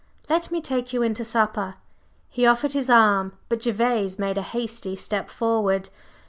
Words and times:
Let 0.27 0.49
me 0.49 0.61
take 0.61 0.93
you 0.93 1.03
in 1.03 1.13
to 1.13 1.23
supper." 1.23 1.75
He 2.27 2.47
offered 2.47 2.73
his 2.73 2.89
arm, 2.89 3.37
but 3.49 3.61
Gervase 3.61 4.17
made 4.17 4.39
a 4.39 4.41
hasty 4.41 4.95
step 4.95 5.29
forward. 5.29 5.89